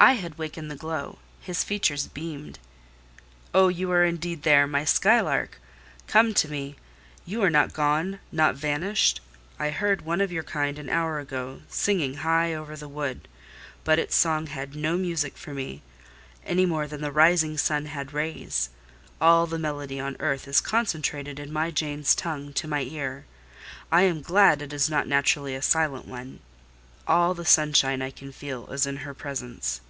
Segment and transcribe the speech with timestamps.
[0.00, 2.60] I had wakened the glow: his features beamed.
[3.52, 5.60] "Oh, you are indeed there, my skylark!
[6.06, 6.76] Come to me.
[7.26, 9.20] You are not gone: not vanished?
[9.58, 13.26] I heard one of your kind an hour ago, singing high over the wood:
[13.82, 15.82] but its song had no music for me,
[16.46, 18.70] any more than the rising sun had rays.
[19.20, 23.24] All the melody on earth is concentrated in my Jane's tongue to my ear
[23.90, 26.38] (I am glad it is not naturally a silent one):
[27.04, 29.80] all the sunshine I can feel is in her presence."